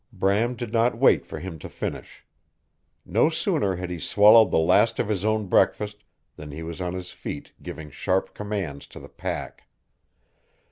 Bram 0.11 0.55
did 0.55 0.73
not 0.73 0.97
wait 0.97 1.27
for 1.27 1.37
him 1.37 1.59
to 1.59 1.69
finish. 1.69 2.25
No 3.05 3.29
sooner 3.29 3.75
had 3.75 3.91
he 3.91 3.99
swallowed 3.99 4.49
the 4.49 4.57
last 4.57 4.97
of 4.97 5.09
his 5.09 5.23
own 5.23 5.45
breakfast 5.45 6.03
than 6.37 6.49
he 6.49 6.63
was 6.63 6.81
on 6.81 6.93
his 6.95 7.11
feet 7.11 7.51
giving 7.61 7.91
sharp 7.91 8.33
commands 8.33 8.87
to 8.87 8.99
the 8.99 9.09
pack. 9.09 9.67